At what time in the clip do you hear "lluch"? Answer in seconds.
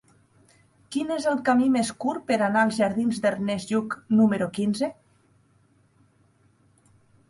3.77-3.97